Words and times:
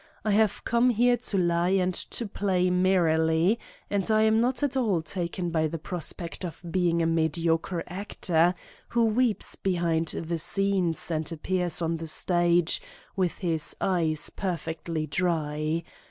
I 0.25 0.31
have 0.31 0.63
come 0.63 0.89
here 0.89 1.15
to 1.15 1.37
lie 1.37 1.69
and 1.77 1.93
to 1.93 2.25
play 2.25 2.71
merrily 2.71 3.59
and 3.87 4.09
I 4.09 4.23
am 4.23 4.41
not 4.41 4.63
at 4.63 4.75
all 4.75 5.03
taken 5.03 5.51
by 5.51 5.67
the 5.67 5.77
prospect 5.77 6.43
of 6.43 6.59
being 6.71 7.03
a 7.03 7.05
mediocre 7.05 7.83
actor, 7.85 8.55
who 8.87 9.05
weeps 9.05 9.53
behind 9.55 10.07
the 10.07 10.39
scenes 10.39 11.11
and 11.11 11.31
appears 11.31 11.83
on 11.83 11.97
the 11.97 12.07
stage 12.07 12.81
with 13.15 13.37
his 13.37 13.75
eyes 13.79 14.31
perfectly 14.31 15.05
dry. 15.05 15.83